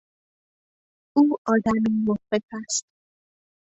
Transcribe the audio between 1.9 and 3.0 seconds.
مخبط است.